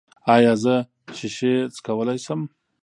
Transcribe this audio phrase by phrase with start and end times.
[0.35, 0.75] ایا زه
[1.17, 2.41] شیشې څکولی شم؟